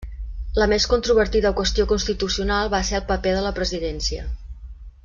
La 0.59 0.67
més 0.71 0.87
controvertida 0.93 1.51
qüestió 1.59 1.85
constitucional 1.93 2.73
va 2.77 2.83
ser 2.89 2.99
el 3.01 3.07
paper 3.13 3.39
de 3.39 3.45
la 3.51 3.55
presidència. 3.63 4.29